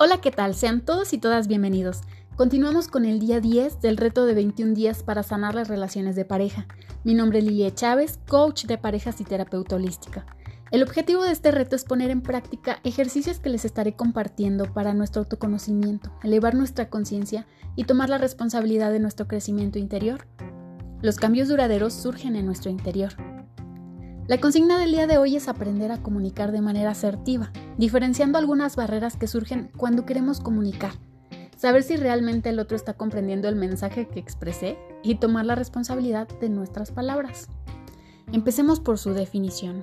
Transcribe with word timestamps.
Hola, 0.00 0.20
¿qué 0.20 0.30
tal? 0.30 0.54
Sean 0.54 0.80
todos 0.80 1.12
y 1.12 1.18
todas 1.18 1.48
bienvenidos. 1.48 2.02
Continuamos 2.36 2.86
con 2.86 3.04
el 3.04 3.18
día 3.18 3.40
10 3.40 3.80
del 3.80 3.96
reto 3.96 4.26
de 4.26 4.34
21 4.34 4.72
días 4.72 5.02
para 5.02 5.24
sanar 5.24 5.56
las 5.56 5.66
relaciones 5.66 6.14
de 6.14 6.24
pareja. 6.24 6.68
Mi 7.02 7.14
nombre 7.14 7.40
es 7.40 7.44
Lilia 7.44 7.74
Chávez, 7.74 8.20
coach 8.28 8.66
de 8.66 8.78
parejas 8.78 9.20
y 9.20 9.24
terapeuta 9.24 9.74
holística. 9.74 10.24
El 10.70 10.84
objetivo 10.84 11.24
de 11.24 11.32
este 11.32 11.50
reto 11.50 11.74
es 11.74 11.82
poner 11.82 12.10
en 12.10 12.20
práctica 12.20 12.78
ejercicios 12.84 13.40
que 13.40 13.48
les 13.48 13.64
estaré 13.64 13.96
compartiendo 13.96 14.72
para 14.72 14.94
nuestro 14.94 15.22
autoconocimiento, 15.22 16.12
elevar 16.22 16.54
nuestra 16.54 16.88
conciencia 16.88 17.48
y 17.74 17.82
tomar 17.82 18.08
la 18.08 18.18
responsabilidad 18.18 18.92
de 18.92 19.00
nuestro 19.00 19.26
crecimiento 19.26 19.80
interior. 19.80 20.28
Los 21.02 21.16
cambios 21.16 21.48
duraderos 21.48 21.92
surgen 21.92 22.36
en 22.36 22.46
nuestro 22.46 22.70
interior. 22.70 23.14
La 24.28 24.38
consigna 24.38 24.78
del 24.78 24.92
día 24.92 25.06
de 25.06 25.16
hoy 25.16 25.36
es 25.36 25.48
aprender 25.48 25.90
a 25.90 26.02
comunicar 26.02 26.52
de 26.52 26.60
manera 26.60 26.90
asertiva, 26.90 27.50
diferenciando 27.78 28.36
algunas 28.36 28.76
barreras 28.76 29.16
que 29.16 29.26
surgen 29.26 29.70
cuando 29.74 30.04
queremos 30.04 30.40
comunicar, 30.40 30.92
saber 31.56 31.82
si 31.82 31.96
realmente 31.96 32.50
el 32.50 32.58
otro 32.58 32.76
está 32.76 32.92
comprendiendo 32.92 33.48
el 33.48 33.56
mensaje 33.56 34.06
que 34.06 34.20
expresé 34.20 34.76
y 35.02 35.14
tomar 35.14 35.46
la 35.46 35.54
responsabilidad 35.54 36.28
de 36.40 36.50
nuestras 36.50 36.92
palabras. 36.92 37.48
Empecemos 38.30 38.80
por 38.80 38.98
su 38.98 39.14
definición. 39.14 39.82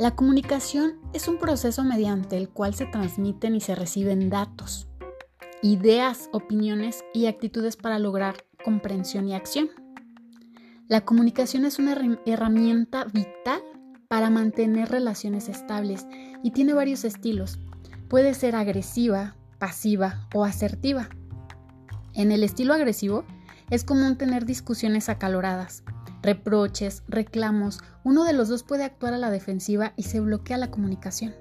La 0.00 0.16
comunicación 0.16 0.94
es 1.12 1.28
un 1.28 1.38
proceso 1.38 1.84
mediante 1.84 2.36
el 2.36 2.48
cual 2.48 2.74
se 2.74 2.86
transmiten 2.86 3.54
y 3.54 3.60
se 3.60 3.76
reciben 3.76 4.30
datos, 4.30 4.88
ideas, 5.62 6.28
opiniones 6.32 7.04
y 7.14 7.26
actitudes 7.26 7.76
para 7.76 8.00
lograr 8.00 8.34
comprensión 8.64 9.28
y 9.28 9.36
acción. 9.36 9.68
La 10.88 11.04
comunicación 11.04 11.64
es 11.64 11.78
una 11.78 11.96
herramienta 12.26 13.04
vital 13.04 13.62
para 14.08 14.30
mantener 14.30 14.88
relaciones 14.88 15.48
estables 15.48 16.06
y 16.42 16.52
tiene 16.52 16.72
varios 16.72 17.04
estilos. 17.04 17.58
Puede 18.08 18.34
ser 18.34 18.54
agresiva, 18.54 19.36
pasiva 19.58 20.28
o 20.34 20.44
asertiva. 20.44 21.08
En 22.14 22.32
el 22.32 22.42
estilo 22.42 22.74
agresivo 22.74 23.24
es 23.70 23.84
común 23.84 24.16
tener 24.16 24.44
discusiones 24.46 25.08
acaloradas, 25.08 25.82
reproches, 26.22 27.02
reclamos, 27.08 27.80
uno 28.04 28.24
de 28.24 28.32
los 28.32 28.48
dos 28.48 28.62
puede 28.62 28.84
actuar 28.84 29.14
a 29.14 29.18
la 29.18 29.30
defensiva 29.30 29.92
y 29.96 30.04
se 30.04 30.20
bloquea 30.20 30.58
la 30.58 30.70
comunicación. 30.70 31.34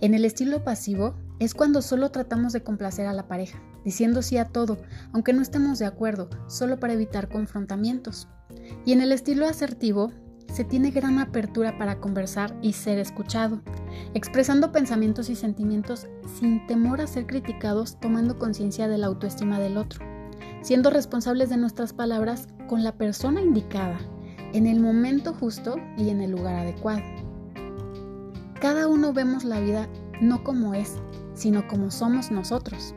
En 0.00 0.14
el 0.14 0.24
estilo 0.24 0.64
pasivo 0.64 1.14
es 1.38 1.54
cuando 1.54 1.82
solo 1.82 2.10
tratamos 2.10 2.52
de 2.52 2.62
complacer 2.62 3.06
a 3.06 3.12
la 3.12 3.28
pareja, 3.28 3.60
diciendo 3.84 4.22
sí 4.22 4.36
a 4.36 4.46
todo, 4.46 4.78
aunque 5.12 5.32
no 5.32 5.42
estemos 5.42 5.78
de 5.78 5.86
acuerdo, 5.86 6.28
solo 6.48 6.78
para 6.78 6.92
evitar 6.92 7.28
confrontamientos. 7.28 8.28
Y 8.84 8.92
en 8.92 9.00
el 9.00 9.12
estilo 9.12 9.46
asertivo 9.46 10.12
se 10.52 10.64
tiene 10.64 10.90
gran 10.90 11.18
apertura 11.18 11.78
para 11.78 12.00
conversar 12.00 12.56
y 12.62 12.72
ser 12.72 12.98
escuchado, 12.98 13.60
expresando 14.14 14.72
pensamientos 14.72 15.30
y 15.30 15.36
sentimientos 15.36 16.08
sin 16.38 16.66
temor 16.66 17.00
a 17.00 17.06
ser 17.06 17.26
criticados, 17.26 17.98
tomando 18.00 18.38
conciencia 18.38 18.88
de 18.88 18.98
la 18.98 19.06
autoestima 19.06 19.58
del 19.60 19.76
otro, 19.76 20.04
siendo 20.62 20.90
responsables 20.90 21.50
de 21.50 21.56
nuestras 21.56 21.92
palabras 21.92 22.48
con 22.66 22.82
la 22.82 22.92
persona 22.92 23.40
indicada, 23.40 23.98
en 24.52 24.66
el 24.66 24.80
momento 24.80 25.34
justo 25.34 25.76
y 25.96 26.08
en 26.08 26.20
el 26.20 26.30
lugar 26.30 26.56
adecuado. 26.56 27.02
Cada 28.60 28.88
uno 28.88 29.12
vemos 29.12 29.44
la 29.44 29.60
vida 29.60 29.88
no 30.20 30.42
como 30.42 30.74
es, 30.74 30.96
sino 31.34 31.68
como 31.68 31.90
somos 31.90 32.30
nosotros. 32.30 32.94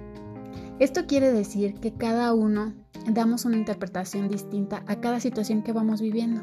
Esto 0.80 1.06
quiere 1.06 1.32
decir 1.32 1.76
que 1.76 1.94
cada 1.94 2.34
uno 2.34 2.74
damos 3.08 3.46
una 3.46 3.58
interpretación 3.58 4.28
distinta 4.28 4.84
a 4.88 5.00
cada 5.00 5.20
situación 5.20 5.62
que 5.62 5.74
vamos 5.74 6.02
viviendo. 6.02 6.42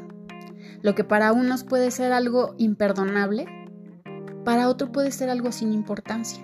Lo 0.81 0.95
que 0.95 1.03
para 1.03 1.33
unos 1.33 1.65
puede 1.65 1.91
ser 1.91 2.13
algo 2.13 2.55
imperdonable, 2.57 3.45
para 4.45 4.69
otro 4.69 4.91
puede 4.91 5.11
ser 5.11 5.29
algo 5.29 5.51
sin 5.51 5.73
importancia. 5.73 6.41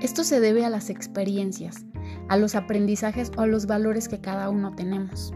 Esto 0.00 0.22
se 0.22 0.38
debe 0.38 0.64
a 0.64 0.70
las 0.70 0.88
experiencias, 0.88 1.84
a 2.28 2.36
los 2.36 2.54
aprendizajes 2.54 3.32
o 3.36 3.40
a 3.40 3.46
los 3.46 3.66
valores 3.66 4.08
que 4.08 4.20
cada 4.20 4.48
uno 4.50 4.74
tenemos. 4.76 5.32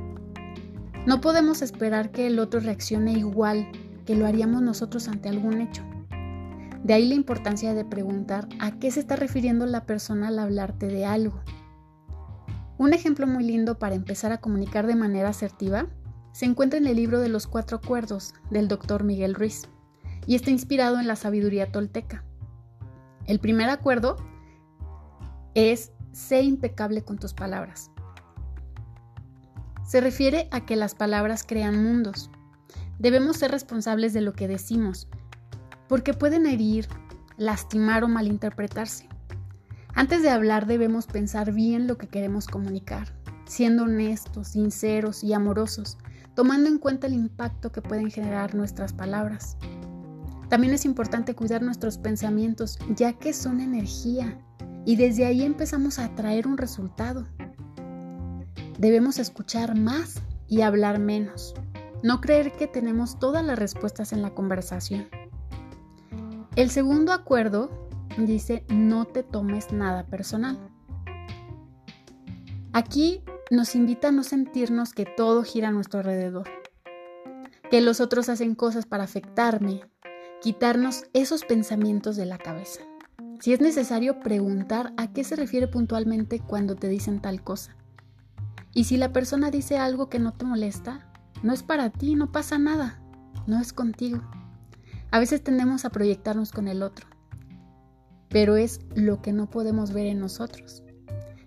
No 1.06 1.20
podemos 1.20 1.60
esperar 1.60 2.12
que 2.12 2.28
el 2.28 2.38
otro 2.38 2.60
reaccione 2.60 3.12
igual 3.12 3.66
que 4.06 4.14
lo 4.14 4.26
haríamos 4.26 4.62
nosotros 4.62 5.08
ante 5.08 5.28
algún 5.28 5.60
hecho. 5.60 5.82
De 6.84 6.94
ahí 6.94 7.08
la 7.08 7.14
importancia 7.14 7.74
de 7.74 7.84
preguntar 7.84 8.46
a 8.60 8.78
qué 8.78 8.90
se 8.90 9.00
está 9.00 9.16
refiriendo 9.16 9.66
la 9.66 9.86
persona 9.86 10.28
al 10.28 10.38
hablarte 10.38 10.86
de 10.86 11.04
algo. 11.04 11.40
Un 12.78 12.92
ejemplo 12.92 13.26
muy 13.26 13.42
lindo 13.42 13.78
para 13.78 13.96
empezar 13.96 14.30
a 14.32 14.38
comunicar 14.38 14.86
de 14.86 14.94
manera 14.94 15.30
asertiva 15.30 15.88
se 16.34 16.46
encuentra 16.46 16.80
en 16.80 16.88
el 16.88 16.96
libro 16.96 17.20
de 17.20 17.28
los 17.28 17.46
cuatro 17.46 17.76
acuerdos 17.76 18.34
del 18.50 18.66
doctor 18.66 19.04
Miguel 19.04 19.36
Ruiz 19.36 19.68
y 20.26 20.34
está 20.34 20.50
inspirado 20.50 20.98
en 20.98 21.06
la 21.06 21.14
sabiduría 21.14 21.70
tolteca. 21.70 22.24
El 23.26 23.38
primer 23.38 23.70
acuerdo 23.70 24.16
es 25.54 25.92
sé 26.10 26.42
impecable 26.42 27.02
con 27.02 27.18
tus 27.18 27.34
palabras. 27.34 27.92
Se 29.86 30.00
refiere 30.00 30.48
a 30.50 30.66
que 30.66 30.74
las 30.74 30.96
palabras 30.96 31.44
crean 31.46 31.80
mundos. 31.84 32.32
Debemos 32.98 33.36
ser 33.36 33.52
responsables 33.52 34.12
de 34.12 34.20
lo 34.20 34.32
que 34.32 34.48
decimos, 34.48 35.06
porque 35.86 36.14
pueden 36.14 36.46
herir, 36.46 36.88
lastimar 37.36 38.02
o 38.02 38.08
malinterpretarse. 38.08 39.08
Antes 39.94 40.24
de 40.24 40.30
hablar 40.30 40.66
debemos 40.66 41.06
pensar 41.06 41.52
bien 41.52 41.86
lo 41.86 41.96
que 41.96 42.08
queremos 42.08 42.48
comunicar, 42.48 43.14
siendo 43.44 43.84
honestos, 43.84 44.48
sinceros 44.48 45.22
y 45.22 45.32
amorosos, 45.32 45.96
tomando 46.34 46.68
en 46.68 46.78
cuenta 46.78 47.06
el 47.06 47.14
impacto 47.14 47.72
que 47.72 47.82
pueden 47.82 48.10
generar 48.10 48.54
nuestras 48.54 48.92
palabras. 48.92 49.56
También 50.48 50.74
es 50.74 50.84
importante 50.84 51.34
cuidar 51.34 51.62
nuestros 51.62 51.98
pensamientos, 51.98 52.78
ya 52.94 53.14
que 53.14 53.32
son 53.32 53.60
energía, 53.60 54.38
y 54.84 54.96
desde 54.96 55.24
ahí 55.24 55.42
empezamos 55.42 55.98
a 55.98 56.06
atraer 56.06 56.46
un 56.46 56.58
resultado. 56.58 57.26
Debemos 58.78 59.18
escuchar 59.18 59.78
más 59.78 60.20
y 60.48 60.60
hablar 60.60 60.98
menos, 60.98 61.54
no 62.02 62.20
creer 62.20 62.52
que 62.52 62.66
tenemos 62.66 63.18
todas 63.18 63.44
las 63.44 63.58
respuestas 63.58 64.12
en 64.12 64.20
la 64.20 64.34
conversación. 64.34 65.08
El 66.56 66.70
segundo 66.70 67.12
acuerdo 67.12 67.88
dice 68.18 68.64
no 68.68 69.06
te 69.06 69.22
tomes 69.22 69.72
nada 69.72 70.06
personal. 70.06 70.58
Aquí 72.72 73.22
nos 73.50 73.74
invita 73.74 74.08
a 74.08 74.12
no 74.12 74.22
sentirnos 74.22 74.92
que 74.92 75.04
todo 75.04 75.42
gira 75.42 75.68
a 75.68 75.72
nuestro 75.72 76.00
alrededor, 76.00 76.48
que 77.70 77.80
los 77.80 78.00
otros 78.00 78.28
hacen 78.28 78.54
cosas 78.54 78.86
para 78.86 79.04
afectarme, 79.04 79.82
quitarnos 80.40 81.04
esos 81.12 81.44
pensamientos 81.44 82.16
de 82.16 82.26
la 82.26 82.38
cabeza. 82.38 82.80
Si 83.40 83.52
es 83.52 83.60
necesario 83.60 84.20
preguntar 84.20 84.94
a 84.96 85.12
qué 85.12 85.24
se 85.24 85.36
refiere 85.36 85.68
puntualmente 85.68 86.40
cuando 86.40 86.76
te 86.76 86.88
dicen 86.88 87.20
tal 87.20 87.42
cosa. 87.42 87.76
Y 88.72 88.84
si 88.84 88.96
la 88.96 89.12
persona 89.12 89.50
dice 89.50 89.76
algo 89.76 90.08
que 90.08 90.18
no 90.18 90.32
te 90.32 90.44
molesta, 90.44 91.10
no 91.42 91.52
es 91.52 91.62
para 91.62 91.90
ti, 91.90 92.14
no 92.14 92.32
pasa 92.32 92.58
nada, 92.58 93.02
no 93.46 93.60
es 93.60 93.72
contigo. 93.72 94.22
A 95.10 95.18
veces 95.18 95.44
tendemos 95.44 95.84
a 95.84 95.90
proyectarnos 95.90 96.52
con 96.52 96.68
el 96.68 96.82
otro, 96.82 97.06
pero 98.30 98.56
es 98.56 98.80
lo 98.94 99.20
que 99.20 99.32
no 99.32 99.50
podemos 99.50 99.92
ver 99.92 100.06
en 100.06 100.20
nosotros. 100.20 100.83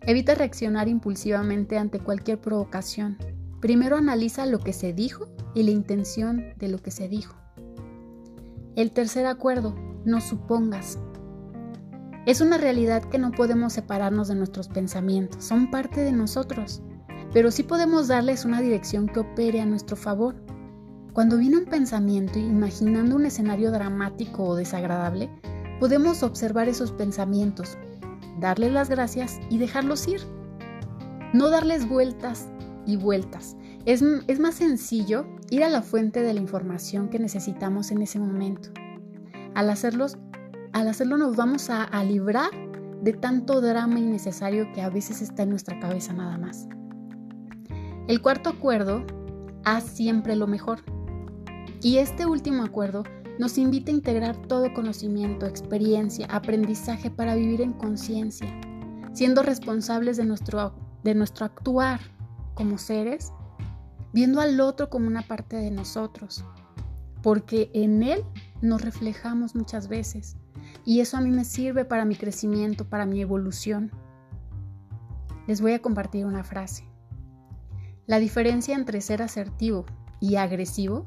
Evita 0.07 0.35
reaccionar 0.35 0.87
impulsivamente 0.87 1.77
ante 1.77 1.99
cualquier 1.99 2.39
provocación. 2.39 3.17
Primero 3.59 3.97
analiza 3.97 4.45
lo 4.45 4.59
que 4.59 4.71
se 4.71 4.93
dijo 4.93 5.27
y 5.53 5.63
la 5.63 5.71
intención 5.71 6.53
de 6.55 6.69
lo 6.69 6.77
que 6.77 6.91
se 6.91 7.09
dijo. 7.09 7.35
El 8.77 8.93
tercer 8.93 9.25
acuerdo, 9.25 9.75
no 10.05 10.21
supongas. 10.21 10.97
Es 12.25 12.39
una 12.39 12.57
realidad 12.57 13.03
que 13.03 13.17
no 13.17 13.31
podemos 13.31 13.73
separarnos 13.73 14.29
de 14.29 14.35
nuestros 14.35 14.69
pensamientos, 14.69 15.43
son 15.43 15.69
parte 15.69 15.99
de 15.99 16.13
nosotros, 16.13 16.81
pero 17.33 17.51
sí 17.51 17.63
podemos 17.63 18.07
darles 18.07 18.45
una 18.45 18.61
dirección 18.61 19.07
que 19.07 19.19
opere 19.19 19.59
a 19.59 19.65
nuestro 19.65 19.97
favor. 19.97 20.35
Cuando 21.11 21.37
viene 21.37 21.57
un 21.57 21.65
pensamiento 21.65 22.39
imaginando 22.39 23.17
un 23.17 23.25
escenario 23.25 23.71
dramático 23.71 24.45
o 24.45 24.55
desagradable, 24.55 25.29
podemos 25.81 26.23
observar 26.23 26.69
esos 26.69 26.93
pensamientos, 26.93 27.77
darles 28.39 28.71
las 28.71 28.89
gracias 28.89 29.39
y 29.49 29.57
dejarlos 29.57 30.07
ir. 30.07 30.21
No 31.33 31.49
darles 31.49 31.87
vueltas 31.87 32.47
y 32.85 32.97
vueltas. 32.97 33.57
Es, 33.85 34.03
es, 34.27 34.39
más 34.39 34.55
sencillo 34.55 35.25
ir 35.49 35.63
a 35.63 35.69
la 35.69 35.81
fuente 35.81 36.21
de 36.21 36.33
la 36.33 36.39
información 36.39 37.09
que 37.09 37.19
necesitamos 37.19 37.91
en 37.91 38.01
ese 38.01 38.19
momento. 38.19 38.69
Al, 39.55 39.69
hacerlos, 39.69 40.17
al 40.73 40.87
hacerlo 40.87 41.17
nos 41.17 41.35
vamos 41.35 41.69
a, 41.69 41.83
a 41.83 42.03
librar 42.03 42.51
de 43.01 43.13
tanto 43.13 43.61
drama 43.61 43.99
innecesario 43.99 44.71
que 44.73 44.81
a 44.81 44.89
veces 44.89 45.21
está 45.21 45.43
en 45.43 45.49
nuestra 45.49 45.79
cabeza 45.79 46.13
nada 46.13 46.37
más. 46.37 46.67
El 48.07 48.21
cuarto 48.21 48.49
acuerdo, 48.49 49.05
haz 49.65 49.83
siempre 49.83 50.35
lo 50.35 50.47
mejor. 50.47 50.79
Y 51.81 51.97
este 51.97 52.25
último 52.25 52.63
acuerdo 52.63 53.03
nos 53.39 53.57
invita 53.57 53.91
a 53.91 53.95
integrar 53.95 54.35
todo 54.47 54.73
conocimiento, 54.73 55.45
experiencia, 55.45 56.25
aprendizaje 56.27 57.11
para 57.11 57.35
vivir 57.35 57.61
en 57.61 57.73
conciencia, 57.73 58.47
siendo 59.13 59.43
responsables 59.43 60.17
de 60.17 60.25
nuestro, 60.25 60.75
de 61.03 61.13
nuestro 61.13 61.45
actuar 61.45 61.99
como 62.55 62.77
seres, 62.77 63.31
viendo 64.13 64.41
al 64.41 64.59
otro 64.59 64.89
como 64.89 65.07
una 65.07 65.21
parte 65.21 65.57
de 65.57 65.69
nosotros, 65.69 66.43
porque 67.21 67.69
en 67.73 68.01
él 68.01 68.23
nos 68.61 68.81
reflejamos 68.81 69.55
muchas 69.55 69.87
veces 69.87 70.37
y 70.83 71.01
eso 71.01 71.17
a 71.17 71.21
mí 71.21 71.29
me 71.29 71.45
sirve 71.45 71.85
para 71.85 72.05
mi 72.05 72.15
crecimiento, 72.15 72.89
para 72.89 73.05
mi 73.05 73.21
evolución. 73.21 73.91
Les 75.45 75.61
voy 75.61 75.73
a 75.73 75.81
compartir 75.81 76.25
una 76.25 76.43
frase. 76.43 76.85
La 78.05 78.19
diferencia 78.19 78.75
entre 78.75 79.01
ser 79.01 79.21
asertivo 79.21 79.85
y 80.19 80.37
agresivo 80.37 81.05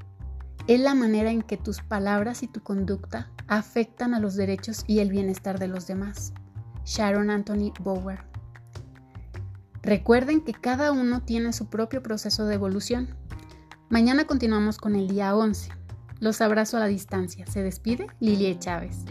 es 0.70 0.78
la 0.78 0.94
manera 0.94 1.32
en 1.32 1.42
que 1.42 1.56
tus 1.56 1.80
palabras 1.80 2.44
y 2.44 2.46
tu 2.46 2.60
conducta 2.60 3.28
afectan 3.48 4.14
a 4.14 4.20
los 4.20 4.36
derechos 4.36 4.84
y 4.86 5.00
el 5.00 5.10
bienestar 5.10 5.58
de 5.58 5.66
los 5.66 5.88
demás. 5.88 6.32
Sharon 6.84 7.28
Anthony 7.28 7.72
Bower. 7.80 8.22
Recuerden 9.82 10.42
que 10.42 10.52
cada 10.52 10.92
uno 10.92 11.22
tiene 11.22 11.52
su 11.52 11.68
propio 11.68 12.04
proceso 12.04 12.46
de 12.46 12.54
evolución. 12.54 13.16
Mañana 13.88 14.28
continuamos 14.28 14.78
con 14.78 14.94
el 14.94 15.08
día 15.08 15.34
11. 15.34 15.72
Los 16.20 16.40
abrazo 16.40 16.76
a 16.76 16.80
la 16.80 16.86
distancia. 16.86 17.48
Se 17.48 17.64
despide 17.64 18.06
Lilie 18.20 18.56
Chávez. 18.56 19.06